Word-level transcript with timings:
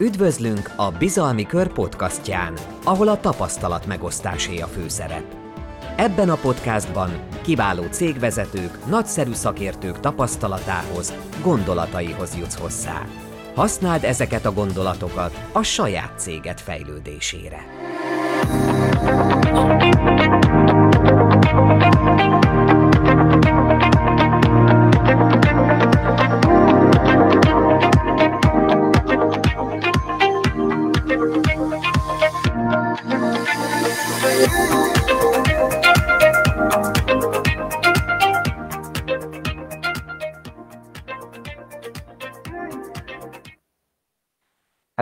Üdvözlünk 0.00 0.70
a 0.76 0.90
Bizalmi 0.90 1.46
Kör 1.46 1.72
podcastján, 1.72 2.54
ahol 2.84 3.08
a 3.08 3.20
tapasztalat 3.20 3.86
megosztásé 3.86 4.58
a 4.58 4.66
főszerep. 4.66 5.24
Ebben 5.96 6.30
a 6.30 6.34
podcastban 6.34 7.10
kiváló 7.42 7.82
cégvezetők, 7.90 8.86
nagyszerű 8.86 9.32
szakértők 9.32 10.00
tapasztalatához, 10.00 11.14
gondolataihoz 11.42 12.36
jutsz 12.36 12.58
hozzá. 12.58 13.06
Használd 13.54 14.04
ezeket 14.04 14.44
a 14.44 14.52
gondolatokat 14.52 15.48
a 15.52 15.62
saját 15.62 16.12
céged 16.16 16.60
fejlődésére. 16.60 17.66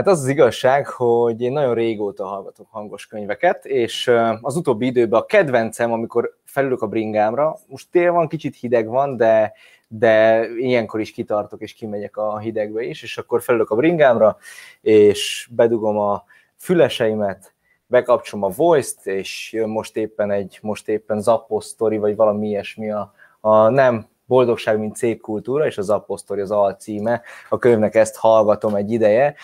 Hát 0.06 0.14
az 0.14 0.20
az 0.20 0.28
igazság, 0.28 0.86
hogy 0.86 1.40
én 1.40 1.52
nagyon 1.52 1.74
régóta 1.74 2.26
hallgatok 2.26 2.66
hangos 2.70 3.06
könyveket, 3.06 3.64
és 3.64 4.12
az 4.40 4.56
utóbbi 4.56 4.86
időben 4.86 5.20
a 5.20 5.24
kedvencem, 5.24 5.92
amikor 5.92 6.36
felülök 6.44 6.82
a 6.82 6.86
bringámra, 6.86 7.58
most 7.66 7.90
tél 7.90 8.12
van, 8.12 8.28
kicsit 8.28 8.56
hideg 8.56 8.88
van, 8.88 9.16
de, 9.16 9.52
de 9.88 10.44
ilyenkor 10.56 11.00
is 11.00 11.12
kitartok, 11.12 11.60
és 11.60 11.72
kimegyek 11.72 12.16
a 12.16 12.38
hidegbe 12.38 12.82
is, 12.82 13.02
és 13.02 13.18
akkor 13.18 13.42
felülök 13.42 13.70
a 13.70 13.76
bringámra, 13.76 14.36
és 14.80 15.48
bedugom 15.50 15.98
a 15.98 16.24
füleseimet, 16.56 17.54
bekapcsolom 17.86 18.44
a 18.44 18.54
voice-t, 18.56 19.06
és 19.06 19.62
most 19.66 19.96
éppen 19.96 20.30
egy, 20.30 20.58
most 20.62 20.88
éppen 20.88 21.20
Zapposztori, 21.20 21.98
vagy 21.98 22.16
valami 22.16 22.48
ilyesmi 22.48 22.90
a, 22.90 23.12
a 23.40 23.68
nem 23.68 24.06
Boldogság, 24.26 24.78
mint 24.78 24.96
cégkultúra, 24.96 25.66
és 25.66 25.78
az 25.78 25.90
Apostoli 25.90 26.40
az 26.40 26.50
alcíme. 26.50 27.22
A 27.48 27.58
könyvnek 27.58 27.94
ezt 27.94 28.16
hallgatom 28.16 28.74
egy 28.74 28.92
ideje, 28.92 29.34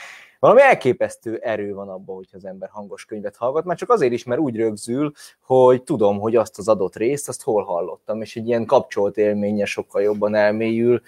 valami 0.42 0.62
elképesztő 0.62 1.36
erő 1.36 1.74
van 1.74 1.88
abban, 1.88 2.16
hogy 2.16 2.28
az 2.32 2.44
ember 2.44 2.68
hangos 2.68 3.04
könyvet 3.04 3.36
hallgat, 3.36 3.64
már 3.64 3.76
csak 3.76 3.90
azért 3.90 4.12
is, 4.12 4.24
mert 4.24 4.40
úgy 4.40 4.56
rögzül, 4.56 5.12
hogy 5.40 5.82
tudom, 5.82 6.18
hogy 6.20 6.36
azt 6.36 6.58
az 6.58 6.68
adott 6.68 6.96
részt, 6.96 7.28
azt 7.28 7.42
hol 7.42 7.62
hallottam, 7.62 8.20
és 8.20 8.36
egy 8.36 8.46
ilyen 8.46 8.64
kapcsolt 8.64 9.16
élménye 9.16 9.64
sokkal 9.64 10.02
jobban 10.02 10.34
elmélyül, 10.34 11.02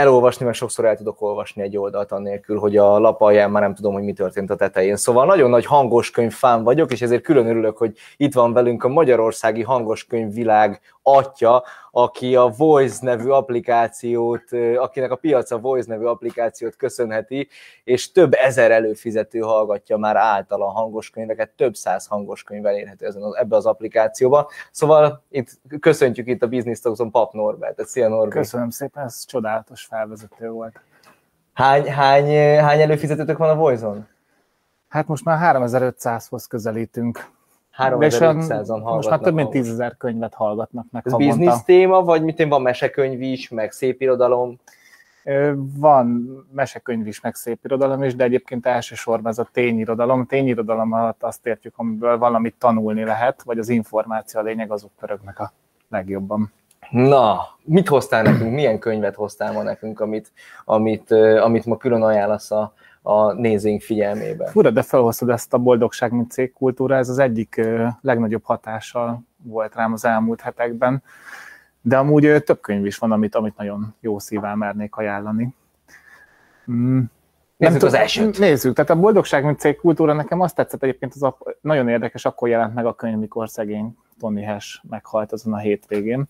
elolvasni, 0.00 0.44
mert 0.44 0.56
sokszor 0.56 0.84
el 0.84 0.96
tudok 0.96 1.22
olvasni 1.22 1.62
egy 1.62 1.76
oldalt 1.76 2.12
annélkül, 2.12 2.58
hogy 2.58 2.76
a 2.76 2.98
lap 2.98 3.20
alján 3.20 3.50
már 3.50 3.62
nem 3.62 3.74
tudom, 3.74 3.92
hogy 3.92 4.02
mi 4.02 4.12
történt 4.12 4.50
a 4.50 4.56
tetején. 4.56 4.96
Szóval 4.96 5.26
nagyon 5.26 5.50
nagy 5.50 5.66
hangos 5.66 6.10
könyv 6.10 6.32
fán 6.32 6.62
vagyok, 6.62 6.92
és 6.92 7.02
ezért 7.02 7.22
külön 7.22 7.46
örülök, 7.46 7.76
hogy 7.76 7.96
itt 8.16 8.34
van 8.34 8.52
velünk 8.52 8.84
a 8.84 8.88
magyarországi 8.88 9.62
hangos 9.62 10.04
könyv 10.04 10.32
világ 10.32 10.80
atya, 11.02 11.64
aki 11.92 12.36
a 12.36 12.52
Voice 12.56 12.98
nevű 13.00 13.28
applikációt, 13.28 14.42
akinek 14.76 15.10
a 15.10 15.16
piaca 15.16 15.58
Voice 15.58 15.88
nevű 15.88 16.04
applikációt 16.04 16.76
köszönheti, 16.76 17.48
és 17.84 18.12
több 18.12 18.32
ezer 18.34 18.70
előfizető 18.70 19.38
hallgatja 19.38 19.96
már 19.96 20.16
által 20.16 20.62
a 20.62 20.70
hangos 20.70 21.10
könyveket, 21.10 21.50
több 21.50 21.74
száz 21.74 22.06
hangos 22.06 22.42
könyv 22.42 22.66
elérhető 22.66 23.06
ezen, 23.06 23.22
ebbe 23.34 23.56
az 23.56 23.66
applikációba. 23.66 24.50
Szóval 24.70 25.22
itt 25.30 25.60
köszöntjük 25.80 26.26
itt 26.26 26.42
a 26.42 26.48
Business 26.48 26.80
Talks-on 26.80 27.10
Pap 27.10 27.32
Norbert. 27.32 27.86
Szia 27.86 28.08
Norbert! 28.08 28.34
Köszönöm 28.34 28.70
szépen, 28.70 29.04
ez 29.04 29.24
csodálatos 29.26 29.84
felvezető 29.90 30.50
volt. 30.50 30.80
Hány, 31.52 31.86
hány, 31.86 32.58
hány 32.58 32.80
előfizetőtök 32.80 33.38
van 33.38 33.48
a 33.48 33.54
Voice-on? 33.54 34.06
Hát 34.88 35.06
most 35.06 35.24
már 35.24 35.56
3500-hoz 35.56 36.46
közelítünk. 36.46 37.30
3500-an 37.78 38.82
Most 38.82 39.10
már 39.10 39.18
több 39.18 39.34
mint 39.34 39.50
10 39.50 39.70
ezer 39.70 39.96
könyvet 39.96 40.34
hallgatnak 40.34 40.86
meg 40.90 41.02
Ez 41.06 41.16
biznisz 41.16 41.62
téma, 41.62 42.02
vagy 42.02 42.22
mit 42.22 42.44
van 42.48 42.62
mesekönyv 42.62 43.22
is, 43.22 43.48
meg 43.48 43.72
szép 43.72 44.00
irodalom? 44.00 44.58
Van 45.56 46.28
mesekönyv 46.52 47.06
is, 47.06 47.20
meg 47.20 47.34
szép 47.34 47.64
irodalom 47.64 48.02
is, 48.02 48.14
de 48.14 48.24
egyébként 48.24 48.66
elsősorban 48.66 49.30
ez 49.32 49.38
a 49.38 49.48
tényirodalom. 49.52 50.26
Tényirodalom 50.26 50.92
alatt 50.92 51.22
azt 51.22 51.46
értjük, 51.46 51.74
amiből 51.76 52.18
valamit 52.18 52.54
tanulni 52.58 53.04
lehet, 53.04 53.42
vagy 53.42 53.58
az 53.58 53.68
információ 53.68 54.40
a 54.40 54.42
lényeg, 54.42 54.70
azok 54.70 54.90
pörögnek 55.00 55.38
a 55.38 55.52
legjobban. 55.88 56.52
Na, 56.90 57.40
mit 57.64 57.88
hoztál 57.88 58.22
nekünk, 58.22 58.52
milyen 58.52 58.78
könyvet 58.78 59.14
hoztál 59.14 59.52
ma 59.52 59.62
nekünk, 59.62 60.00
amit, 60.00 60.32
amit, 60.64 61.10
amit 61.40 61.64
ma 61.64 61.76
külön 61.76 62.02
ajánlasz 62.02 62.50
a, 62.50 62.74
a 63.02 63.32
nézőink 63.32 63.80
figyelmébe. 63.80 64.46
Fura, 64.46 64.70
de 64.70 64.82
felhoztad 64.82 65.28
ezt 65.28 65.54
a 65.54 65.58
boldogság, 65.58 66.12
mint 66.12 66.30
cégkultúra, 66.30 66.96
ez 66.96 67.08
az 67.08 67.18
egyik 67.18 67.60
legnagyobb 68.00 68.44
hatással 68.44 69.22
volt 69.42 69.74
rám 69.74 69.92
az 69.92 70.04
elmúlt 70.04 70.40
hetekben, 70.40 71.02
de 71.82 71.96
amúgy 71.96 72.42
több 72.44 72.60
könyv 72.60 72.86
is 72.86 72.98
van, 72.98 73.12
amit, 73.12 73.34
amit 73.34 73.56
nagyon 73.56 73.94
jó 74.00 74.18
szívvel 74.18 74.56
mernék 74.56 74.96
ajánlani. 74.96 75.54
Mm. 76.70 77.00
Nézzük 77.56 77.82
az 77.82 77.94
elsőt. 77.94 78.38
Nézzük, 78.38 78.74
tehát 78.74 78.90
a 78.90 78.96
boldogság, 79.00 79.44
mint 79.44 79.58
cégkultúra, 79.58 80.12
nekem 80.12 80.40
azt 80.40 80.54
tetszett 80.54 80.82
egyébként, 80.82 81.14
az 81.14 81.22
a, 81.22 81.38
nagyon 81.60 81.88
érdekes, 81.88 82.24
akkor 82.24 82.48
jelent 82.48 82.74
meg 82.74 82.86
a 82.86 82.94
könyv, 82.94 83.18
mikor 83.18 83.48
szegény 83.48 83.96
Tony 84.18 84.46
Hash 84.46 84.84
meghalt 84.88 85.32
azon 85.32 85.52
a 85.52 85.58
hétvégén. 85.58 86.28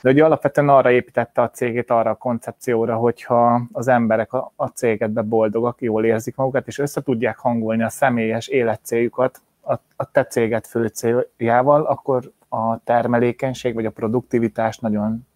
De 0.00 0.10
ugye 0.10 0.24
alapvetően 0.24 0.68
arra 0.68 0.90
építette 0.90 1.42
a 1.42 1.50
cégét, 1.50 1.90
arra 1.90 2.10
a 2.10 2.14
koncepcióra, 2.14 2.96
hogyha 2.96 3.62
az 3.72 3.88
emberek 3.88 4.32
a, 4.32 4.52
a 4.56 4.66
cégedbe 4.66 5.22
boldogak, 5.22 5.80
jól 5.80 6.04
érzik 6.04 6.36
magukat, 6.36 6.66
és 6.66 6.78
össze 6.78 7.02
tudják 7.02 7.38
hangolni 7.38 7.82
a 7.82 7.88
személyes 7.88 8.48
életcéljukat 8.48 9.40
a, 9.60 9.72
a 9.96 10.10
te 10.10 10.24
céged 10.24 10.66
fő 10.66 10.86
céljával, 10.86 11.84
akkor 11.84 12.32
a 12.48 12.84
termelékenység 12.84 13.74
vagy 13.74 13.86
a 13.86 13.90
produktivitás 13.90 14.78
nagyon 14.78 15.26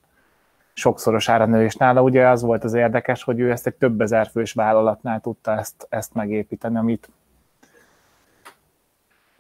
sokszorosára 0.72 1.46
nő, 1.46 1.64
és 1.64 1.74
nála 1.74 2.02
ugye 2.02 2.28
az 2.28 2.42
volt 2.42 2.64
az 2.64 2.74
érdekes, 2.74 3.22
hogy 3.22 3.40
ő 3.40 3.50
ezt 3.50 3.66
egy 3.66 3.74
több 3.74 4.00
ezer 4.00 4.26
fős 4.26 4.52
vállalatnál 4.52 5.20
tudta 5.20 5.58
ezt, 5.58 5.86
ezt 5.88 6.14
megépíteni, 6.14 6.76
amit 6.76 7.08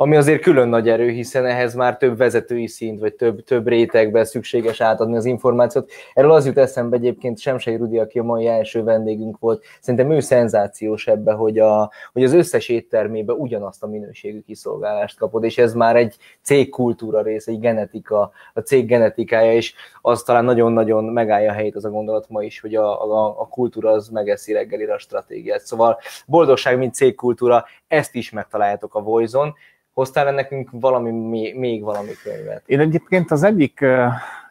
ami 0.02 0.16
azért 0.16 0.42
külön 0.42 0.68
nagy 0.68 0.88
erő, 0.88 1.08
hiszen 1.08 1.46
ehhez 1.46 1.74
már 1.74 1.96
több 1.96 2.16
vezetői 2.16 2.66
szint, 2.66 3.00
vagy 3.00 3.14
több, 3.14 3.44
több 3.44 3.68
rétegben 3.68 4.24
szükséges 4.24 4.80
átadni 4.80 5.16
az 5.16 5.24
információt. 5.24 5.90
Erről 6.14 6.30
az 6.30 6.46
jut 6.46 6.58
eszembe 6.58 6.96
egyébként 6.96 7.38
Semsei 7.38 7.76
Rudi, 7.76 7.98
aki 7.98 8.18
a 8.18 8.22
mai 8.22 8.46
első 8.46 8.82
vendégünk 8.82 9.38
volt, 9.38 9.64
szerintem 9.80 10.10
ő 10.10 10.20
szenzációs 10.20 11.06
ebbe, 11.06 11.32
hogy, 11.32 11.58
a, 11.58 11.90
hogy 12.12 12.24
az 12.24 12.32
összes 12.32 12.68
éttermébe 12.68 13.32
ugyanazt 13.32 13.82
a 13.82 13.86
minőségű 13.86 14.40
kiszolgálást 14.40 15.18
kapod, 15.18 15.44
és 15.44 15.58
ez 15.58 15.74
már 15.74 15.96
egy 15.96 16.16
cégkultúra 16.40 17.22
rész, 17.22 17.46
egy 17.46 17.58
genetika, 17.58 18.30
a 18.54 18.60
cég 18.60 18.86
genetikája, 18.86 19.52
és 19.52 19.74
az 20.00 20.22
talán 20.22 20.44
nagyon-nagyon 20.44 21.04
megállja 21.04 21.50
a 21.50 21.54
helyét 21.54 21.76
az 21.76 21.84
a 21.84 21.90
gondolat 21.90 22.28
ma 22.28 22.42
is, 22.42 22.60
hogy 22.60 22.74
a, 22.74 23.12
a, 23.12 23.40
a 23.40 23.48
kultúra 23.48 23.90
az 23.90 24.08
megeszi 24.08 24.52
reggelire 24.52 24.94
a 24.94 24.98
stratégiát. 24.98 25.60
Szóval 25.60 25.98
boldogság, 26.26 26.78
mint 26.78 26.94
cégkultúra, 26.94 27.64
ezt 27.88 28.14
is 28.14 28.30
megtaláljátok 28.30 28.94
a 28.94 29.02
Voizon, 29.02 29.54
hoztál 29.92 30.26
-e 30.26 30.30
nekünk 30.30 30.68
valami, 30.72 31.10
még 31.52 31.82
valami 31.82 32.10
könyvet? 32.22 32.62
Én 32.66 32.80
egyébként 32.80 33.30
az 33.30 33.42
egyik, 33.42 33.80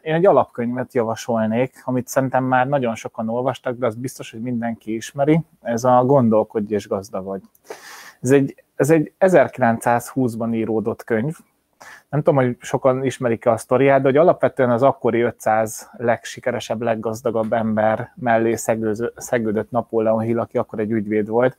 én 0.02 0.14
egy 0.14 0.26
alapkönyvet 0.26 0.94
javasolnék, 0.94 1.82
amit 1.84 2.08
szerintem 2.08 2.44
már 2.44 2.68
nagyon 2.68 2.94
sokan 2.94 3.28
olvastak, 3.28 3.78
de 3.78 3.86
az 3.86 3.94
biztos, 3.94 4.30
hogy 4.30 4.40
mindenki 4.40 4.94
ismeri. 4.94 5.40
Ez 5.62 5.84
a 5.84 6.04
Gondolkodj 6.04 6.74
és 6.74 6.88
gazda 6.88 7.22
vagy. 7.22 7.40
Ez 8.20 8.30
egy, 8.30 8.64
ez 8.76 8.90
egy 8.90 9.12
1920-ban 9.20 10.54
íródott 10.54 11.04
könyv, 11.04 11.36
nem 12.08 12.22
tudom, 12.22 12.44
hogy 12.44 12.56
sokan 12.60 13.04
ismerik-e 13.04 13.50
a 13.50 13.56
sztoriát, 13.56 14.00
de 14.00 14.08
hogy 14.08 14.16
alapvetően 14.16 14.70
az 14.70 14.82
akkori 14.82 15.20
500 15.20 15.90
legsikeresebb, 15.96 16.82
leggazdagabb 16.82 17.52
ember 17.52 18.12
mellé 18.14 18.54
szegődött 19.16 19.70
Napóleon 19.70 20.20
Hill, 20.20 20.38
aki 20.38 20.58
akkor 20.58 20.78
egy 20.78 20.90
ügyvéd 20.90 21.28
volt, 21.28 21.56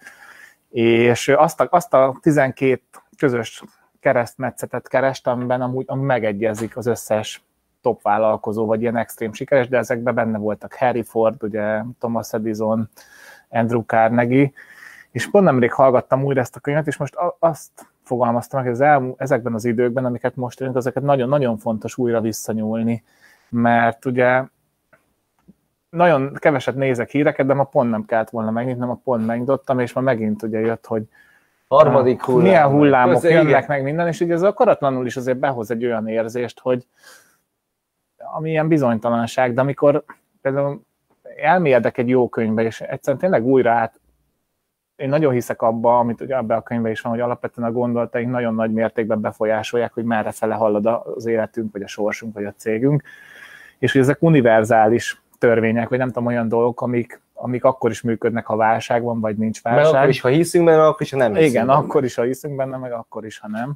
és 0.70 1.28
azt 1.28 1.62
a, 1.62 1.68
azt 1.70 1.94
a 1.94 2.18
12 2.22 2.82
közös 3.18 3.64
keresztmetszetet 4.00 4.88
kerest, 4.88 5.28
amiben 5.28 5.62
amúgy 5.62 5.86
megegyezik 5.88 6.78
az 6.78 6.86
összes 6.86 7.44
top 7.82 8.02
vállalkozó, 8.02 8.66
vagy 8.66 8.82
ilyen 8.82 8.98
extrém 8.98 9.34
sikeres, 9.34 9.68
de 9.68 9.78
ezekben 9.78 10.16
benne 10.16 10.38
voltak 10.38 10.74
Harry 10.74 11.04
Ford, 11.04 11.44
ugye 11.44 11.82
Thomas 12.00 12.34
Edison, 12.34 12.90
Andrew 13.50 13.84
Carnegie, 13.86 14.52
és 15.12 15.30
pont 15.30 15.46
nemrég 15.46 15.72
hallgattam 15.72 16.24
újra 16.24 16.42
ezt 16.42 16.56
a 16.56 16.60
könyvet, 16.60 16.88
és 16.88 16.98
most 16.98 17.16
azt 17.40 17.72
fogalmaztam 18.04 18.60
meg, 18.60 18.68
hogy 18.70 18.80
az 18.80 18.88
elmú, 18.88 19.16
ezekben 19.18 19.54
az 19.54 19.66
időkben, 19.66 20.06
amiket 20.06 20.36
most 20.36 20.62
élünk, 20.62 20.76
ezeket 20.76 21.04
nagyon-nagyon 21.04 21.58
fontos 21.58 21.98
újra 21.98 22.22
visszanyúlni, 22.22 23.04
mert 23.50 24.06
ugye 24.06 24.44
nagyon 25.90 26.34
keveset 26.34 26.76
nézek 26.76 27.10
híreket, 27.10 27.46
de 27.46 27.54
ma 27.54 27.64
pont 27.64 27.90
nem 27.90 28.06
kellett 28.06 28.30
volna 28.30 28.52
megnyitnom, 28.52 28.90
a 28.90 29.00
pont 29.04 29.26
megnyitottam, 29.26 29.80
és 29.80 29.94
ma 29.94 30.02
megint 30.02 30.44
ugye 30.44 30.60
jött, 30.60 30.86
hogy 30.86 31.08
Harmadik 31.76 32.22
hullám. 32.22 32.44
Milyen 32.44 32.68
hullámok 32.68 33.14
Köszön, 33.14 33.32
jönnek 33.32 33.48
igen. 33.48 33.66
meg 33.68 33.84
minden, 33.84 34.08
és 34.08 34.20
ugye 34.20 34.34
ez 34.34 34.44
akaratlanul 34.44 35.06
is 35.06 35.18
azért 35.18 35.38
behoz 35.38 35.72
egy 35.72 35.86
olyan 35.86 36.08
érzést, 36.08 36.60
hogy 36.60 36.88
ami 38.18 38.50
ilyen 38.50 38.68
bizonytalanság, 38.68 39.54
de 39.54 39.62
amikor 39.62 40.04
például 40.42 40.82
elmélyedek 41.42 41.98
egy 41.98 42.10
jó 42.10 42.30
könyvbe, 42.30 42.62
és 42.64 42.82
egyszerűen 42.82 43.22
tényleg 43.22 43.46
újra 43.46 43.72
át 43.72 44.02
én 44.96 45.10
nagyon 45.10 45.34
hiszek 45.34 45.62
abba, 45.62 46.00
amit 46.00 46.22
ugye 46.22 46.36
ebbe 46.36 46.56
a 46.56 46.62
könyvben 46.62 46.92
is 46.92 47.02
van, 47.02 47.12
hogy 47.12 47.22
alapvetően 47.22 47.70
a 47.70 47.72
gondolataink 47.72 48.32
nagyon 48.32 48.56
nagy 48.56 48.72
mértékben 48.72 49.22
befolyásolják, 49.22 49.94
hogy 49.94 50.04
merre 50.04 50.32
fele 50.32 50.56
hallad 50.56 50.86
az 51.16 51.26
életünk, 51.26 51.72
vagy 51.72 51.82
a 51.82 51.88
sorsunk, 51.88 52.34
vagy 52.34 52.46
a 52.46 52.54
cégünk, 52.58 53.04
és 53.80 53.92
hogy 53.92 54.02
ezek 54.02 54.22
univerzális 54.22 55.22
törvények, 55.38 55.90
vagy 55.90 55.98
nem 55.98 56.08
tudom, 56.08 56.26
olyan 56.26 56.48
dolgok, 56.48 56.82
amik, 56.82 57.22
amik 57.44 57.64
akkor 57.64 57.92
is 57.92 58.02
működnek, 58.02 58.46
ha 58.46 58.56
válság 58.56 59.04
van, 59.04 59.20
vagy 59.20 59.38
nincs 59.38 59.62
válság. 59.62 59.84
Mert 59.84 59.96
akkor 59.96 60.10
is, 60.10 60.22
ha 60.22 60.28
hiszünk 60.28 60.66
benne, 60.66 60.86
akkor 60.86 61.02
is, 61.02 61.12
ha 61.12 61.18
nem 61.18 61.34
hiszünk 61.34 61.50
Igen, 61.50 61.66
benne. 61.66 61.78
akkor 61.80 62.04
is, 62.04 62.16
ha 62.16 62.24
hiszünk 62.24 62.56
benne, 62.56 62.78
meg 62.78 62.92
akkor 62.92 63.26
is, 63.26 63.40
ha 63.40 63.48
nem. 63.48 63.74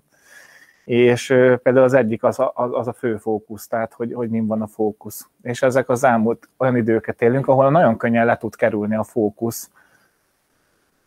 És 0.86 1.28
például 1.64 1.86
az 1.86 1.94
egyik 1.94 2.24
az 2.24 2.40
a, 2.40 2.52
az 2.56 2.88
a 2.88 2.94
fő 2.94 3.18
fókusz, 3.18 3.68
tehát 3.68 3.94
hogy, 3.94 4.14
hogy 4.14 4.30
mi 4.30 4.40
van 4.40 4.62
a 4.62 4.68
fókusz. 4.68 5.28
És 5.42 5.62
ezek 5.62 5.90
az 5.90 6.04
elmúlt 6.04 6.50
olyan 6.58 6.75
időket 6.75 7.22
élünk, 7.22 7.48
ahol 7.48 7.72
nagyon 7.72 7.98
könnyen 7.98 8.25
le 8.25 8.38
tud 8.38 8.56
kerülni 8.56 8.96
a 8.96 9.04
fókusz 9.04 9.72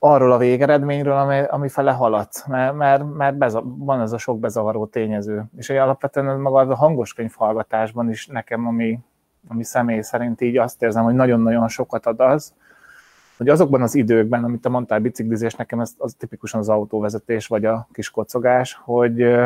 arról 0.03 0.33
a 0.33 0.39
végeredményről, 0.39 1.17
ami, 1.17 1.43
ami 1.49 1.69
fele 1.69 1.93
haladsz, 1.93 2.47
mert, 2.47 2.75
mert, 2.75 3.15
mert 3.15 3.37
beza, 3.37 3.63
van 3.65 4.01
ez 4.01 4.13
a 4.13 4.19
sok 4.19 4.39
bezavaró 4.39 4.87
tényező. 4.87 5.45
És 5.57 5.71
egy 5.71 5.77
alapvetően 5.77 6.41
maga 6.41 6.61
a 6.61 6.75
hangos 6.75 7.13
könyvhallgatásban 7.13 8.11
is 8.11 8.27
nekem, 8.27 8.67
ami, 8.67 8.99
ami 9.49 9.65
személy 9.65 10.01
szerint 10.01 10.41
így 10.41 10.57
azt 10.57 10.83
érzem, 10.83 11.05
hogy 11.05 11.15
nagyon-nagyon 11.15 11.69
sokat 11.69 12.07
ad 12.07 12.21
az, 12.21 12.53
hogy 13.37 13.49
azokban 13.49 13.83
az 13.83 13.95
időkben, 13.95 14.45
amit 14.45 14.61
te 14.61 14.69
mondtál, 14.69 14.99
biciklizés, 14.99 15.55
nekem 15.55 15.81
ez 15.81 15.93
az 15.99 16.15
tipikusan 16.19 16.61
az 16.61 16.69
autóvezetés, 16.69 17.47
vagy 17.47 17.65
a 17.65 17.89
kis 17.93 18.11
kocogás, 18.11 18.81
hogy, 18.85 19.37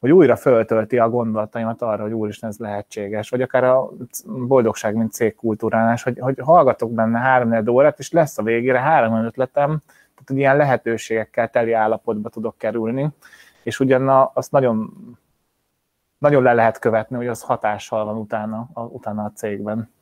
hogy 0.00 0.10
újra 0.10 0.36
föltölti 0.36 0.98
a 0.98 1.08
gondolataimat 1.08 1.82
arra, 1.82 2.02
hogy 2.02 2.12
úristen, 2.12 2.48
ez 2.48 2.58
lehetséges, 2.58 3.30
vagy 3.30 3.42
akár 3.42 3.64
a 3.64 3.90
boldogság, 4.24 4.94
mint 4.94 5.12
cégkultúrálás, 5.12 6.02
hogy, 6.02 6.18
hogy 6.18 6.38
hallgatok 6.38 6.92
benne 6.92 7.18
három 7.18 7.68
órát, 7.68 7.98
és 7.98 8.10
lesz 8.10 8.38
a 8.38 8.42
végére 8.42 8.80
három 8.80 9.24
ötletem, 9.24 9.68
tehát 9.86 10.24
hogy 10.26 10.36
ilyen 10.36 10.56
lehetőségekkel 10.56 11.50
teli 11.50 11.72
állapotba 11.72 12.28
tudok 12.28 12.58
kerülni, 12.58 13.08
és 13.62 13.80
ugyan 13.80 14.30
azt 14.34 14.50
nagyon, 14.50 14.92
nagyon 16.24 16.42
le 16.42 16.52
lehet 16.52 16.78
követni, 16.78 17.16
hogy 17.16 17.26
az 17.26 17.42
hatással 17.42 18.04
van 18.04 18.16
utána 18.16 18.68
a, 18.72 18.80
utána 18.80 19.24
a 19.24 19.32
cégben. 19.34 19.92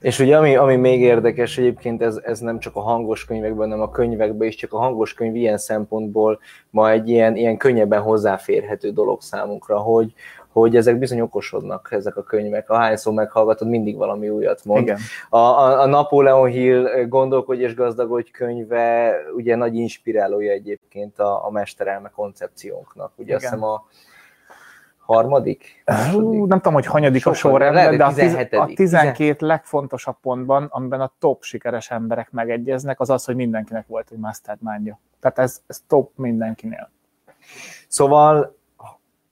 És 0.00 0.18
ugye 0.18 0.36
ami, 0.36 0.56
ami 0.56 0.76
még 0.76 1.00
érdekes 1.00 1.58
egyébként, 1.58 2.02
ez, 2.02 2.20
ez 2.24 2.40
nem 2.40 2.58
csak 2.58 2.76
a 2.76 2.80
hangos 2.80 3.24
könyvekben, 3.24 3.68
hanem 3.68 3.80
a 3.80 3.90
könyvekben 3.90 4.48
is, 4.48 4.54
csak 4.54 4.72
a 4.72 4.78
hangos 4.78 5.14
könyv 5.14 5.34
ilyen 5.34 5.58
szempontból 5.58 6.38
ma 6.70 6.90
egy 6.90 7.08
ilyen, 7.08 7.36
ilyen 7.36 7.56
könnyebben 7.56 8.02
hozzáférhető 8.02 8.90
dolog 8.90 9.22
számunkra, 9.22 9.78
hogy, 9.78 10.12
hogy 10.52 10.76
ezek 10.76 10.98
bizony 10.98 11.20
okosodnak, 11.20 11.88
ezek 11.90 12.16
a 12.16 12.22
könyvek. 12.22 12.70
Ahányszor 12.70 13.12
meghallgatod, 13.12 13.68
mindig 13.68 13.96
valami 13.96 14.28
újat 14.28 14.64
mond. 14.64 14.82
Igen. 14.82 14.98
A, 15.28 15.36
a, 15.38 15.80
a 15.80 15.86
Napoleon 15.86 16.48
Hill 16.48 17.06
Gondolkodj 17.08 17.62
és 17.62 17.74
gazdagodj 17.74 18.30
könyve 18.30 19.16
ugye 19.36 19.56
nagy 19.56 19.74
inspirálója 19.74 20.52
egyébként 20.52 21.18
a, 21.18 21.46
a 21.46 21.50
mesterelme 21.50 22.10
koncepciónknak. 22.14 23.12
Ugye 23.16 23.24
Igen. 23.24 23.36
azt 23.36 23.44
hiszem 23.44 23.64
a 23.64 23.84
harmadik? 25.08 25.84
Hú, 26.12 26.44
nem 26.46 26.58
tudom, 26.58 26.72
hogy 26.72 26.86
hanyadik 26.86 27.20
Sok 27.20 27.32
a 27.32 27.36
sorrendben, 27.36 27.96
de 27.96 28.04
a, 28.04 28.12
tiz, 28.12 28.34
a 28.50 28.66
12 28.74 29.46
legfontosabb 29.46 30.16
pontban, 30.22 30.68
amiben 30.70 31.00
a 31.00 31.12
top 31.18 31.42
sikeres 31.42 31.90
emberek 31.90 32.30
megegyeznek, 32.30 33.00
az 33.00 33.10
az, 33.10 33.24
hogy 33.24 33.36
mindenkinek 33.36 33.86
volt 33.86 34.08
egy 34.10 34.18
mastermindja. 34.18 35.00
Tehát 35.20 35.38
ez, 35.38 35.62
ez 35.66 35.82
top 35.86 36.10
mindenkinél. 36.14 36.90
Szóval, 37.88 38.56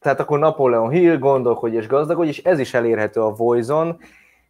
tehát 0.01 0.21
akkor 0.21 0.39
Napoleon 0.39 0.91
Hill, 0.91 1.19
gondolkodj 1.19 1.77
és 1.77 1.87
gazdagodj, 1.87 2.29
és 2.29 2.43
ez 2.43 2.59
is 2.59 2.75
elérhető 2.75 3.21
a 3.21 3.35
Voice-on, 3.35 3.99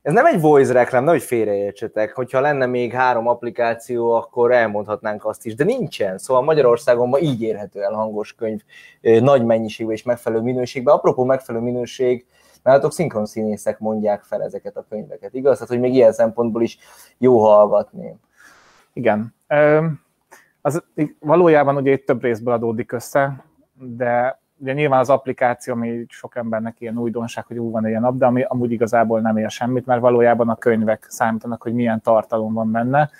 ez 0.06 0.12
nem 0.12 0.26
egy 0.26 0.40
voice 0.40 0.72
reklám, 0.72 1.04
nehogy 1.04 1.22
félreértsetek, 1.22 2.14
hogyha 2.14 2.40
lenne 2.40 2.66
még 2.66 2.92
három 2.92 3.26
applikáció, 3.26 4.12
akkor 4.12 4.52
elmondhatnánk 4.52 5.24
azt 5.24 5.46
is, 5.46 5.54
de 5.54 5.64
nincsen. 5.64 6.18
Szóval 6.18 6.42
Magyarországon 6.42 7.08
ma 7.08 7.18
így 7.18 7.42
érhető 7.42 7.82
el 7.82 7.92
hangos 7.92 8.34
könyv 8.34 8.60
nagy 9.00 9.44
mennyiségben 9.44 9.94
és 9.94 10.02
megfelelő 10.02 10.42
minőségben. 10.42 10.94
Apropó 10.94 11.24
megfelelő 11.24 11.64
minőség, 11.64 12.26
nálatok 12.62 12.92
szinkron 12.92 13.26
színészek 13.26 13.78
mondják 13.78 14.22
fel 14.22 14.42
ezeket 14.42 14.76
a 14.76 14.86
könyveket, 14.88 15.34
igaz? 15.34 15.54
Tehát, 15.54 15.68
hogy 15.68 15.80
még 15.80 15.94
ilyen 15.94 16.12
szempontból 16.12 16.62
is 16.62 16.78
jó 17.18 17.38
hallgatni. 17.38 18.16
Igen. 18.92 19.34
Az 20.60 20.84
valójában 21.20 21.76
ugye 21.76 21.92
itt 21.92 22.06
több 22.06 22.22
részből 22.22 22.54
adódik 22.54 22.92
össze, 22.92 23.44
de 23.74 24.40
ugye 24.58 24.72
nyilván 24.72 25.00
az 25.00 25.10
applikáció, 25.10 25.74
ami 25.74 26.04
sok 26.08 26.36
embernek 26.36 26.80
ilyen 26.80 26.98
újdonság, 26.98 27.46
hogy 27.46 27.58
úgy 27.58 27.72
van 27.72 27.86
ilyen 27.86 28.04
app, 28.04 28.16
de 28.16 28.26
ami 28.26 28.42
amúgy 28.42 28.72
igazából 28.72 29.20
nem 29.20 29.36
ér 29.36 29.50
semmit, 29.50 29.86
mert 29.86 30.00
valójában 30.00 30.48
a 30.48 30.56
könyvek 30.56 31.06
számítanak, 31.08 31.62
hogy 31.62 31.74
milyen 31.74 32.00
tartalom 32.00 32.52
van 32.52 32.70
benne, 32.70 33.10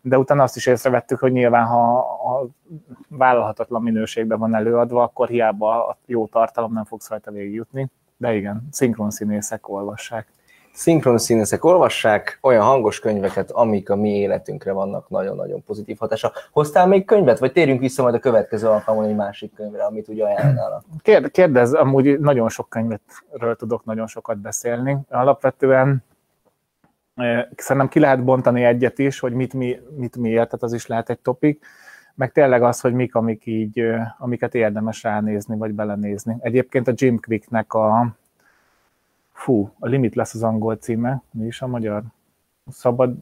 de 0.00 0.18
utána 0.18 0.42
azt 0.42 0.56
is 0.56 0.66
észrevettük, 0.66 1.18
hogy 1.18 1.32
nyilván, 1.32 1.66
ha 1.66 1.98
a 1.98 2.48
vállalhatatlan 3.08 3.82
minőségben 3.82 4.38
van 4.38 4.54
előadva, 4.54 5.02
akkor 5.02 5.28
hiába 5.28 5.86
a 5.86 5.98
jó 6.06 6.26
tartalom 6.26 6.72
nem 6.72 6.84
fogsz 6.84 7.08
rajta 7.08 7.30
végigjutni. 7.30 7.90
De 8.16 8.34
igen, 8.34 8.68
szinkron 8.70 9.10
színészek 9.10 9.68
olvassák 9.68 10.26
szinkron 10.74 11.18
színészek 11.18 11.64
olvassák 11.64 12.38
olyan 12.42 12.62
hangos 12.62 13.00
könyveket, 13.00 13.50
amik 13.50 13.90
a 13.90 13.96
mi 13.96 14.18
életünkre 14.18 14.72
vannak 14.72 15.08
nagyon-nagyon 15.08 15.64
pozitív 15.64 15.96
hatása. 15.98 16.32
Hoztál 16.52 16.86
még 16.86 17.04
könyvet, 17.04 17.38
vagy 17.38 17.52
térjünk 17.52 17.80
vissza 17.80 18.02
majd 18.02 18.14
a 18.14 18.18
következő 18.18 18.68
alkalommal 18.68 19.08
egy 19.08 19.16
másik 19.16 19.54
könyvre, 19.54 19.84
amit 19.84 20.08
ugye 20.08 20.24
ajánlnál? 20.24 20.84
Kérdez, 21.30 21.72
amúgy 21.72 22.20
nagyon 22.20 22.48
sok 22.48 22.68
könyvetről 22.68 23.56
tudok 23.56 23.84
nagyon 23.84 24.06
sokat 24.06 24.38
beszélni. 24.38 24.98
Alapvetően 25.10 26.04
szerintem 27.56 27.88
ki 27.88 28.00
lehet 28.00 28.24
bontani 28.24 28.64
egyet 28.64 28.98
is, 28.98 29.18
hogy 29.18 29.32
mit, 29.32 29.54
mi, 29.54 29.80
mit 29.96 30.16
miért, 30.16 30.44
tehát 30.44 30.62
az 30.62 30.72
is 30.72 30.86
lehet 30.86 31.10
egy 31.10 31.18
topik, 31.18 31.66
meg 32.14 32.32
tényleg 32.32 32.62
az, 32.62 32.80
hogy 32.80 32.92
mik, 32.92 33.14
amik 33.14 33.46
így, 33.46 33.82
amiket 34.18 34.54
érdemes 34.54 35.02
ránézni, 35.02 35.56
vagy 35.56 35.72
belenézni. 35.72 36.36
Egyébként 36.40 36.88
a 36.88 36.92
Jim 36.94 37.20
Quicknek 37.20 37.72
a 37.72 38.16
Fú, 39.34 39.70
a 39.78 39.86
Limit 39.86 40.14
lesz 40.14 40.34
az 40.34 40.42
angol 40.42 40.76
címe, 40.76 41.22
mi 41.30 41.46
is 41.46 41.62
a 41.62 41.66
magyar? 41.66 42.02
Szabad, 42.70 43.14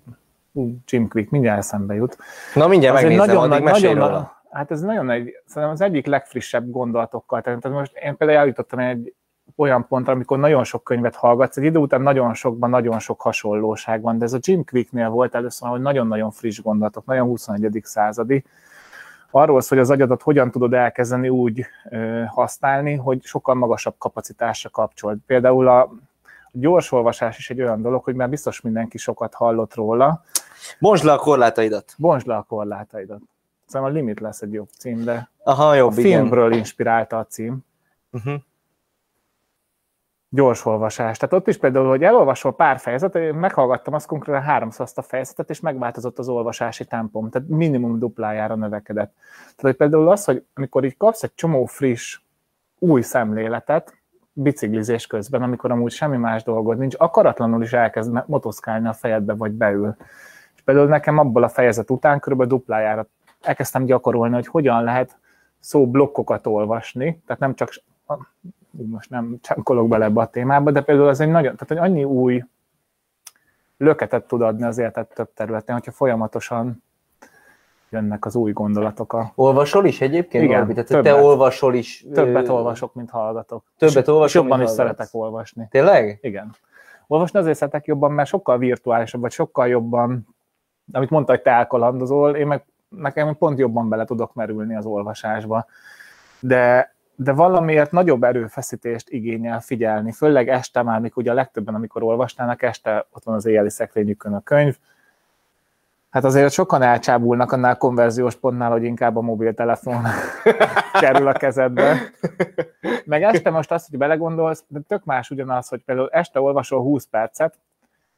fú, 0.53 0.77
Jim 0.87 1.09
Quick, 1.09 1.31
mindjárt 1.31 1.59
eszembe 1.59 1.95
jut. 1.95 2.19
Na 2.55 2.69
mindjárt 2.69 2.97
az 2.97 3.03
megnézem, 3.03 3.27
nagyon, 3.27 3.53
addig 3.53 3.65
nagyon, 3.65 3.97
nagyon, 3.97 4.31
Hát 4.51 4.71
ez 4.71 4.81
nagyon 4.81 5.11
egy, 5.11 5.33
szerintem 5.45 5.71
az 5.71 5.81
egyik 5.81 6.07
legfrissebb 6.07 6.71
gondolatokkal. 6.71 7.41
Tehát 7.41 7.69
most 7.69 7.97
én 7.97 8.17
például 8.17 8.39
eljutottam 8.39 8.79
egy 8.79 9.15
olyan 9.57 9.87
pontra, 9.87 10.13
amikor 10.13 10.39
nagyon 10.39 10.65
sok 10.65 10.85
könyvet 10.85 11.17
hallgatsz, 11.17 11.57
egy 11.57 11.65
idő 11.65 11.79
után 11.79 12.01
nagyon 12.01 12.35
sokban 12.35 12.71
nagyon 12.71 12.99
sok 12.99 13.21
hasonlóság 13.21 14.03
van, 14.03 14.19
de 14.19 14.25
ez 14.25 14.33
a 14.33 14.39
Jim 14.41 14.65
Quicknél 14.65 15.09
volt 15.09 15.35
először, 15.35 15.69
hogy 15.69 15.81
nagyon-nagyon 15.81 16.31
friss 16.31 16.61
gondolatok, 16.61 17.05
nagyon 17.05 17.27
21. 17.27 17.81
századi, 17.85 18.45
arról 19.33 19.61
szól, 19.61 19.79
hogy 19.79 19.87
az 19.87 19.91
agyadat 19.91 20.23
hogyan 20.23 20.51
tudod 20.51 20.73
elkezdeni 20.73 21.29
úgy 21.29 21.67
használni, 22.27 22.95
hogy 22.95 23.25
sokkal 23.25 23.55
magasabb 23.55 23.95
kapacitásra 23.99 24.71
kapcsolt. 24.71 25.19
Például 25.27 25.69
a 25.69 25.93
gyors 26.53 26.93
olvasás 26.93 27.39
is 27.39 27.51
egy 27.51 27.61
olyan 27.61 27.83
dolog, 27.83 28.05
hogy 28.05 28.15
már 28.15 28.29
biztos 28.29 28.61
mindenki 28.61 28.99
sokat 28.99 29.35
hallott 29.35 29.75
róla. 29.75 30.23
Bontsd 30.79 31.05
le 31.05 31.13
a 31.13 31.17
korlátaidat. 31.17 31.95
Bontsd 31.99 32.27
le 32.27 32.37
a 32.37 32.43
korlátaidat. 32.43 33.21
Szóval 33.67 33.91
a 33.91 33.93
Limit 33.93 34.21
lesz 34.21 34.43
egy 34.43 34.53
jobb 34.53 34.69
cím, 34.79 35.05
de 35.05 35.31
Aha, 35.45 35.75
jobb, 35.75 35.91
a 35.91 35.93
filmről 35.93 36.47
igen. 36.47 36.59
inspirálta 36.59 37.19
a 37.19 37.25
cím. 37.25 37.59
Uh-huh 38.11 38.35
gyors 40.35 40.65
olvasás. 40.67 41.19
Tehát 41.19 41.35
ott 41.35 41.49
is 41.49 41.57
például, 41.57 41.89
hogy 41.89 42.03
elolvasol 42.03 42.55
pár 42.55 42.79
fejezetet, 42.79 43.23
én 43.23 43.35
meghallgattam 43.35 43.95
azt 43.95 44.07
konkrétan 44.07 44.43
háromszor 44.43 44.85
azt 44.85 44.99
a 44.99 45.03
fejezetet, 45.03 45.51
és 45.51 45.61
megváltozott 45.61 46.19
az 46.19 46.29
olvasási 46.29 46.85
tempom, 46.85 47.31
tehát 47.31 47.49
minimum 47.49 47.99
duplájára 47.99 48.55
növekedett. 48.55 49.13
Tehát 49.41 49.61
hogy 49.61 49.75
például 49.75 50.11
az, 50.11 50.25
hogy 50.25 50.45
amikor 50.55 50.85
így 50.85 50.97
kapsz 50.97 51.23
egy 51.23 51.35
csomó 51.35 51.65
friss, 51.65 52.21
új 52.79 53.01
szemléletet, 53.01 53.95
biciklizés 54.33 55.07
közben, 55.07 55.43
amikor 55.43 55.71
amúgy 55.71 55.93
semmi 55.93 56.17
más 56.17 56.43
dolgod 56.43 56.79
nincs, 56.79 56.95
akaratlanul 56.99 57.63
is 57.63 57.73
elkezd 57.73 58.25
motoszkálni 58.27 58.89
a 58.89 58.93
fejedbe, 58.93 59.35
vagy 59.35 59.53
beül. 59.53 59.97
És 60.55 60.63
például 60.63 60.87
nekem 60.87 61.19
abból 61.19 61.43
a 61.43 61.49
fejezet 61.49 61.91
után 61.91 62.21
körülbelül 62.21 62.57
duplájára 62.57 63.07
elkezdtem 63.41 63.85
gyakorolni, 63.85 64.35
hogy 64.35 64.47
hogyan 64.47 64.85
lehet 64.85 65.17
szóblokkokat 65.59 66.47
olvasni, 66.47 67.23
tehát 67.27 67.41
nem 67.41 67.55
csak 67.55 67.73
most 68.73 69.11
nem 69.11 69.39
csankolok 69.41 69.89
bele 69.89 70.05
ebbe 70.05 70.21
a 70.21 70.27
témába, 70.27 70.71
de 70.71 70.81
például 70.81 71.09
ez 71.09 71.21
egy 71.21 71.29
nagyon, 71.31 71.57
tehát 71.57 71.69
hogy 71.69 71.91
annyi 71.91 72.05
új 72.05 72.45
löketet 73.77 74.27
tud 74.27 74.43
adni 74.43 74.65
az 74.65 74.79
életet 74.79 75.15
több 75.15 75.33
területen, 75.35 75.75
hogyha 75.75 75.93
folyamatosan 75.93 76.83
jönnek 77.91 78.25
az 78.25 78.37
új 78.37 78.53
gondolatok. 78.53 79.13
A... 79.13 79.33
Olvasol 79.35 79.85
is 79.85 80.01
egyébként? 80.01 80.45
Igen, 80.45 80.61
Orbi? 80.61 80.73
Tehát 80.73 80.89
többet, 80.89 81.05
te 81.05 81.23
olvasol 81.23 81.75
is? 81.75 82.07
Többet 82.15 82.49
olvasok, 82.49 82.95
mint 82.95 83.11
hallgatok. 83.11 83.65
Többet 83.79 84.09
olvasol, 84.09 84.27
És 84.27 84.35
jobban 84.35 84.61
is 84.61 84.67
hallgatsz. 84.67 84.75
szeretek 84.75 85.09
olvasni. 85.11 85.67
Tényleg? 85.71 86.19
Igen. 86.23 86.55
Olvasni 87.07 87.39
azért 87.39 87.57
szeretek 87.57 87.87
jobban, 87.87 88.13
mert 88.13 88.29
sokkal 88.29 88.59
virtuálisabb, 88.59 89.21
vagy 89.21 89.33
sokkal 89.33 89.69
jobban, 89.69 90.27
amit 90.93 91.11
mondta, 91.11 91.33
hogy 91.33 91.43
te 91.43 91.51
elkalandozol, 91.51 92.37
én 92.37 92.47
meg 92.47 92.65
nekem 92.89 93.37
pont 93.37 93.59
jobban 93.59 93.89
bele 93.89 94.05
tudok 94.05 94.35
merülni 94.35 94.77
az 94.77 94.87
olvasásba. 94.87 95.67
De 96.41 96.95
de 97.23 97.33
valamiért 97.33 97.91
nagyobb 97.91 98.23
erőfeszítést 98.23 99.09
igényel 99.09 99.61
figyelni, 99.61 100.13
főleg 100.13 100.49
este 100.49 100.83
már, 100.83 101.01
mikor 101.01 101.23
ugye 101.23 101.31
a 101.33 101.35
legtöbben, 101.35 101.75
amikor 101.75 102.03
olvasnának, 102.03 102.63
este 102.63 103.07
ott 103.11 103.25
van 103.25 103.35
az 103.35 103.47
éjjeli 103.47 103.71
szekrényükön 103.71 104.35
a 104.35 104.41
könyv, 104.41 104.77
Hát 106.13 106.25
azért 106.25 106.53
sokan 106.53 106.83
elcsábulnak 106.83 107.53
annál 107.53 107.77
konverziós 107.77 108.35
pontnál, 108.35 108.71
hogy 108.71 108.85
inkább 108.85 109.17
a 109.17 109.21
mobiltelefon 109.21 110.03
kerül 111.01 111.29
a 111.29 111.33
kezedbe. 111.33 111.97
Meg 113.05 113.23
este 113.23 113.51
most 113.51 113.73
azt, 113.73 113.89
hogy 113.91 113.99
belegondolsz, 113.99 114.65
de 114.69 114.81
tök 114.81 115.05
más 115.05 115.31
ugyanaz, 115.31 115.69
hogy 115.69 115.83
például 115.85 116.09
este 116.13 116.41
olvasol 116.41 116.81
20 116.81 117.05
percet, 117.05 117.59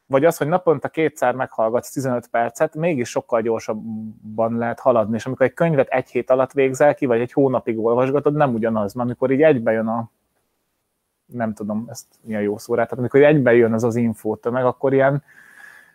vagy 0.07 0.25
az, 0.25 0.37
hogy 0.37 0.47
naponta 0.47 0.89
kétszer 0.89 1.35
meghallgatsz 1.35 1.91
15 1.91 2.27
percet, 2.27 2.75
mégis 2.75 3.09
sokkal 3.09 3.41
gyorsabban 3.41 4.57
lehet 4.57 4.79
haladni. 4.79 5.15
És 5.15 5.25
amikor 5.25 5.45
egy 5.45 5.53
könyvet 5.53 5.87
egy 5.87 6.09
hét 6.09 6.29
alatt 6.29 6.51
végzel 6.51 6.95
ki, 6.95 7.05
vagy 7.05 7.19
egy 7.19 7.31
hónapig 7.31 7.79
olvasgatod, 7.79 8.33
nem 8.33 8.53
ugyanaz, 8.53 8.93
mert 8.93 9.07
amikor 9.07 9.31
így 9.31 9.41
egybe 9.41 9.71
jön 9.71 9.87
a 9.87 10.09
nem 11.25 11.53
tudom, 11.53 11.85
ezt 11.89 12.05
milyen 12.21 12.41
jó 12.41 12.57
szó 12.57 12.73
rá, 12.73 12.83
tehát 12.83 12.99
amikor 12.99 13.23
egybe 13.23 13.53
jön 13.53 13.73
az 13.73 13.83
az 13.83 13.95
infót, 13.95 14.49
meg 14.49 14.65
akkor 14.65 14.93
ilyen 14.93 15.23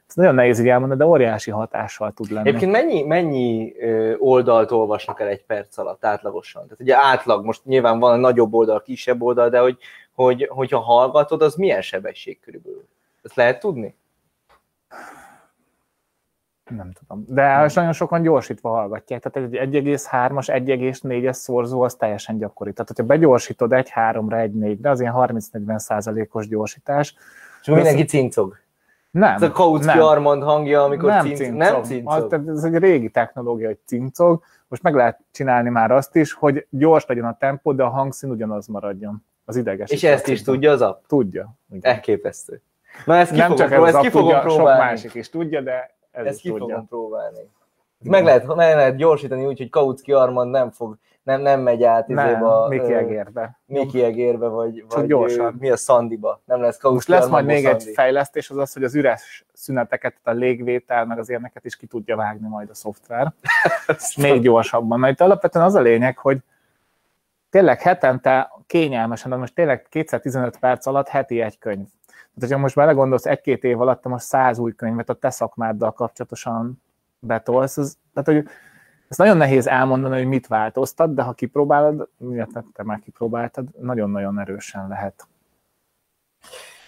ez 0.09 0.17
nagyon 0.17 0.35
nehéz 0.35 0.61
így 0.61 0.69
elmondani, 0.69 1.01
de 1.01 1.07
óriási 1.07 1.51
hatással 1.51 2.13
tud 2.13 2.31
lenni. 2.31 2.49
Egyébként 2.49 2.73
mennyi, 2.73 3.03
mennyi 3.03 3.75
oldalt 4.19 4.71
olvasnak 4.71 5.21
el 5.21 5.29
egy 5.29 5.45
perc 5.45 5.79
alatt 5.79 6.05
átlagosan? 6.05 6.63
Tehát 6.63 6.81
ugye 6.81 6.97
átlag, 6.97 7.45
most 7.45 7.65
nyilván 7.65 7.99
van 7.99 8.13
a 8.13 8.17
nagyobb 8.17 8.55
oldal, 8.55 8.83
kisebb 8.83 9.23
oldal, 9.23 9.49
de 9.49 9.59
hogy, 9.59 9.79
hogy, 10.15 10.47
hogyha 10.51 10.79
hallgatod, 10.79 11.43
az 11.43 11.55
milyen 11.55 11.83
sebesség 11.83 12.41
körülbelül? 12.41 12.89
Ezt 13.23 13.35
lehet 13.35 13.61
tudni? 13.61 13.95
Nem 16.71 16.93
tudom. 16.93 17.25
De 17.29 17.55
hmm. 17.55 17.67
nagyon 17.75 17.93
sokan 17.93 18.23
gyorsítva 18.23 18.71
hallgatják. 18.71 19.23
Tehát 19.23 19.53
egy 19.53 19.85
1,3-as, 19.85 20.47
1,4-es 20.47 21.33
szorzó 21.33 21.83
az 21.83 21.95
teljesen 21.95 22.39
gyakori. 22.39 22.73
Tehát, 22.73 22.89
hogyha 22.89 23.05
begyorsítod 23.05 23.71
1,3-ra, 23.73 24.51
1,4-re, 24.53 24.91
az 24.91 25.01
ilyen 25.01 25.15
30-40 25.17 25.79
százalékos 25.79 26.49
gyorsítás. 26.49 27.15
És 27.61 27.67
mindenki 27.67 28.05
cincog. 28.05 28.57
Nem. 29.11 29.35
Ez 29.35 29.43
a 29.43 29.51
Kautsky 29.51 29.99
Armand 29.99 30.43
hangja, 30.43 30.83
amikor 30.83 31.09
nem 31.09 31.25
cincog. 31.25 31.47
cincog. 31.47 31.59
Nem 31.59 31.83
cincog. 31.83 32.33
Az, 32.33 32.49
ez 32.49 32.65
egy 32.65 32.77
régi 32.77 33.11
technológia, 33.11 33.67
hogy 33.67 33.79
cincog. 33.85 34.43
Most 34.69 34.83
meg 34.83 34.95
lehet 34.95 35.21
csinálni 35.31 35.69
már 35.69 35.91
azt 35.91 36.17
is, 36.17 36.33
hogy 36.33 36.67
gyors 36.71 37.07
legyen 37.07 37.25
a 37.25 37.37
tempó, 37.39 37.73
de 37.73 37.83
a 37.83 37.89
hangszín 37.89 38.31
ugyanaz 38.31 38.67
maradjon. 38.67 39.25
Az 39.45 39.57
ideges. 39.57 39.91
És 39.91 40.05
ezt 40.05 40.29
is 40.29 40.43
tudja 40.43 40.71
az 40.71 40.83
app? 40.83 41.03
Tudja. 41.07 41.55
Igen. 41.71 41.93
Elképesztő. 41.93 42.63
Na 43.05 43.17
ezt 43.17 43.31
ki 43.31 43.37
nem 43.37 43.51
fogom, 43.51 43.69
csak 43.69 43.79
ez 43.79 43.95
ezt 43.95 44.01
ki 44.01 44.09
fogom 44.11 44.27
tudja, 44.27 44.41
próbálni. 44.41 44.81
sok 44.81 44.89
másik 44.89 45.15
is 45.15 45.31
tudja, 45.31 45.61
de 45.61 45.95
ez 46.11 46.27
ezt 46.27 46.37
is 46.37 46.43
ki 46.43 46.49
tudja. 46.49 46.67
fogom 46.67 46.89
próbálni. 46.89 47.51
Meg 48.03 48.25
lehet, 48.25 48.47
meg 48.47 48.75
lehet 48.75 48.97
gyorsítani 48.97 49.45
úgy, 49.45 49.59
hogy 49.59 49.71
Kautsky 49.71 50.13
Armand 50.13 50.51
nem 50.51 50.71
fog, 50.71 50.97
nem, 51.23 51.41
nem 51.41 51.61
megy 51.61 51.83
át 51.83 52.07
Nem, 52.07 52.45
a... 52.45 52.69
Miki 52.69 52.93
Egérbe. 52.93 53.59
Miki 53.67 54.03
Egérbe, 54.03 54.47
vagy, 54.49 54.85
vagy 54.89 55.07
gyorsan. 55.07 55.57
mi 55.59 55.71
a 55.71 55.77
Szandiba. 55.77 56.41
Nem 56.45 56.61
lesz 56.61 56.79
Kautsky 56.79 57.11
Most 57.13 57.21
lesz 57.23 57.31
majd 57.31 57.45
még 57.45 57.65
egy 57.65 57.81
Szandi. 57.81 57.95
fejlesztés, 57.95 58.51
az 58.51 58.57
az, 58.57 58.73
hogy 58.73 58.85
az 58.85 58.95
üres 58.95 59.45
szüneteket, 59.53 60.17
a 60.23 60.31
légvétel, 60.31 61.05
meg 61.05 61.19
az 61.19 61.29
ilyeneket 61.29 61.65
is 61.65 61.77
ki 61.77 61.87
tudja 61.87 62.17
vágni 62.17 62.49
majd 62.49 62.71
a 62.71 62.75
szoftver. 62.75 63.33
még 64.17 64.41
gyorsabban. 64.41 64.99
Mert 64.99 65.13
itt 65.13 65.21
alapvetően 65.21 65.65
az 65.65 65.75
a 65.75 65.81
lényeg, 65.81 66.19
hogy 66.19 66.39
tényleg 67.51 67.81
hetente 67.81 68.53
kényelmesen, 68.67 69.31
de 69.31 69.37
most 69.37 69.55
tényleg 69.55 69.87
215 69.89 70.59
perc 70.59 70.87
alatt 70.87 71.09
heti 71.09 71.41
egy 71.41 71.59
könyv. 71.59 71.87
Tehát, 72.35 72.49
hogyha 72.51 72.59
most 72.59 72.75
belegondolsz, 72.75 73.27
egy-két 73.27 73.65
év 73.65 73.81
alatt 73.81 74.03
te 74.03 74.09
most 74.09 74.25
száz 74.25 74.59
új 74.59 74.75
könyvet 74.75 75.09
a 75.09 75.15
te 75.15 75.31
szakmáddal 75.31 75.93
kapcsolatosan 75.93 76.83
betolsz, 77.19 77.77
az, 77.77 77.99
tehát, 78.15 78.43
hogy 78.43 78.53
ez 79.09 79.17
nagyon 79.17 79.37
nehéz 79.37 79.67
elmondani, 79.67 80.17
hogy 80.17 80.27
mit 80.27 80.47
változtat, 80.47 81.15
de 81.15 81.23
ha 81.23 81.33
kipróbálod, 81.33 82.09
illetve 82.19 82.65
te 82.73 82.83
már 82.83 82.99
kipróbáltad, 82.99 83.67
nagyon-nagyon 83.81 84.39
erősen 84.39 84.89
lehet. 84.89 85.29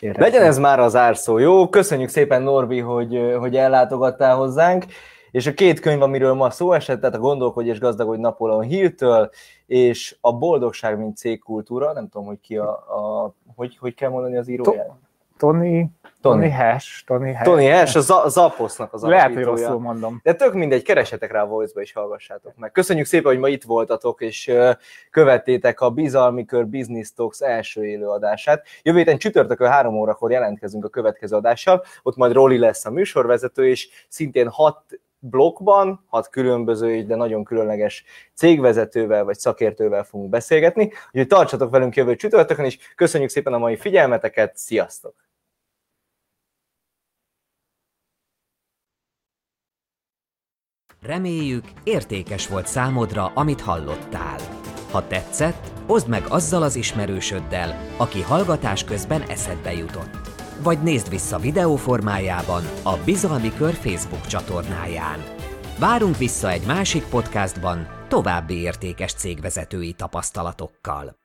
érezni. 0.01 0.23
Legyen 0.23 0.43
ez 0.43 0.59
már 0.59 0.81
az 0.81 0.97
árszó, 0.97 1.39
jó? 1.39 1.69
Köszönjük 1.69 2.09
szépen, 2.09 2.43
Norbi, 2.43 2.79
hogy, 2.79 3.35
hogy 3.39 3.57
ellátogattál 3.57 4.37
hozzánk. 4.37 4.85
És 5.31 5.47
a 5.47 5.55
két 5.55 5.81
könyv, 5.81 6.03
amiről 6.03 6.35
ma 6.35 6.51
szó 6.51 6.73
esett, 6.73 7.01
tehát 7.01 7.15
a 7.15 7.19
Gondolkodj 7.19 7.69
és 7.69 7.79
gazdagodj 7.79 8.21
Napóleon 8.21 8.63
Hill-től, 8.63 9.31
és 9.67 10.17
a 10.21 10.33
Boldogság, 10.33 10.99
mint 10.99 11.17
cégkultúra, 11.17 11.93
nem 11.93 12.09
tudom, 12.09 12.27
hogy 12.27 12.41
ki 12.41 12.57
a, 12.57 12.71
a 12.71 13.35
hogy, 13.55 13.77
hogy 13.77 13.95
kell 13.95 14.11
mondani 14.11 14.37
az 14.37 14.49
íróját? 14.49 14.91
Tony, 15.43 15.91
Tony 16.21 16.53
Hash, 16.53 17.05
Tony 17.05 17.35
Hash. 17.35 17.45
Tony 17.45 17.71
Hash, 17.73 17.97
a 17.97 18.01
Za- 18.01 18.31
Zaposznak 18.31 18.93
az 18.93 19.03
Lehet, 19.03 19.35
hogy 19.35 19.45
rosszul 19.45 19.79
mondom. 19.79 20.21
De 20.23 20.35
tök 20.35 20.55
mindegy, 20.55 20.83
keresetek 20.83 21.33
rá 21.33 21.43
a 21.43 21.47
Voice-ba 21.47 21.81
és 21.81 21.93
hallgassátok 21.93 22.57
meg. 22.57 22.73
Köszönjük 22.73 23.07
szépen, 23.07 23.31
hogy 23.33 23.41
ma 23.41 23.49
itt 23.49 23.63
voltatok, 23.63 24.21
és 24.21 24.53
követtétek 25.11 25.81
a 25.81 25.91
Bizalmi 25.91 26.45
Kör 26.45 26.67
Business 26.67 27.13
Talks 27.13 27.41
első 27.41 27.85
élő 27.85 28.07
adását. 28.07 28.67
Jövő 28.83 28.99
héten 28.99 29.19
csütörtökön 29.19 29.71
három 29.71 29.95
órakor 29.95 30.31
jelentkezünk 30.31 30.85
a 30.85 30.89
következő 30.89 31.37
adással, 31.37 31.85
ott 32.03 32.17
majd 32.17 32.33
Roli 32.33 32.59
lesz 32.59 32.85
a 32.85 32.91
műsorvezető, 32.91 33.69
és 33.69 33.89
szintén 34.09 34.49
hat 34.49 34.85
blokkban, 35.19 36.05
hat 36.07 36.29
különböző, 36.29 37.03
de 37.03 37.15
nagyon 37.15 37.45
különleges 37.45 38.05
cégvezetővel 38.35 39.25
vagy 39.25 39.39
szakértővel 39.39 40.05
fogunk 40.05 40.31
beszélgetni. 40.31 40.85
Úgyhogy 40.85 41.27
tartsatok 41.27 41.71
velünk 41.71 41.97
jövő 41.97 42.17
csütörtökön 42.17 42.65
is. 42.65 42.93
Köszönjük 42.95 43.31
szépen 43.31 43.53
a 43.53 43.59
mai 43.59 43.77
figyelmeteket, 43.77 44.57
sziasztok! 44.57 45.15
Reméljük, 51.03 51.65
értékes 51.85 52.49
volt 52.49 52.67
számodra, 52.67 53.33
amit 53.35 53.61
hallottál. 53.61 54.39
Ha 54.91 55.07
tetszett, 55.07 55.73
oszd 55.87 56.09
meg 56.09 56.23
azzal 56.29 56.63
az 56.63 56.77
ismerősöddel, 56.77 57.89
aki 57.97 58.23
hallgatás 58.23 58.85
közben 58.85 59.23
eszedbe 59.23 59.73
jutott. 59.73 60.31
Vagy 60.63 60.83
nézd 60.83 61.09
vissza 61.09 61.39
videó 61.39 61.77
formájában 61.77 62.63
a 62.83 62.97
Bizalmi 63.05 63.53
Kör 63.55 63.75
Facebook 63.75 64.27
csatornáján. 64.27 65.25
Várunk 65.79 66.17
vissza 66.19 66.51
egy 66.51 66.67
másik 66.67 67.05
podcastban 67.05 67.87
további 68.09 68.55
értékes 68.55 69.13
cégvezetői 69.13 69.93
tapasztalatokkal. 69.93 71.22